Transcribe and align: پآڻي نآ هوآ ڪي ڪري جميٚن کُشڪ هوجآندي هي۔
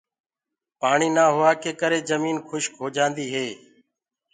پآڻي 0.79 1.09
نآ 1.15 1.25
هوآ 1.35 1.51
ڪي 1.61 1.71
ڪري 1.81 1.99
جميٚن 2.09 2.37
کُشڪ 2.47 2.71
هوجآندي 2.81 3.25
هي۔ 3.33 3.47